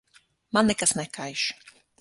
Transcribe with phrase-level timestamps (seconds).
[0.57, 1.47] Man nekas nekaiš.